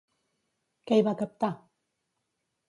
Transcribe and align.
Què 0.91 0.97
hi 0.99 1.03
va 1.09 1.13
captar? 1.19 1.51